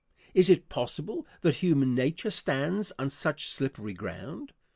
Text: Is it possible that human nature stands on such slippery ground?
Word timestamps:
Is 0.33 0.49
it 0.49 0.67
possible 0.67 1.27
that 1.41 1.57
human 1.57 1.93
nature 1.93 2.31
stands 2.31 2.91
on 2.97 3.11
such 3.11 3.47
slippery 3.51 3.93
ground? 3.93 4.51